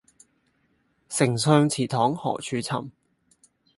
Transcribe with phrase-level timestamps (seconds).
[1.09, 2.89] 丞相祠堂何處尋